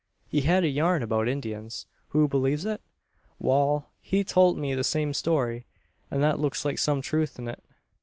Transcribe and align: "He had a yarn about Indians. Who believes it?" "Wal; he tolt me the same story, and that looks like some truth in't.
"He 0.27 0.41
had 0.41 0.63
a 0.63 0.67
yarn 0.67 1.03
about 1.03 1.27
Indians. 1.27 1.85
Who 2.07 2.27
believes 2.27 2.65
it?" 2.65 2.81
"Wal; 3.37 3.91
he 4.01 4.23
tolt 4.23 4.57
me 4.57 4.73
the 4.73 4.83
same 4.83 5.13
story, 5.13 5.67
and 6.09 6.23
that 6.23 6.39
looks 6.39 6.65
like 6.65 6.79
some 6.79 7.03
truth 7.03 7.37
in't. 7.37 7.63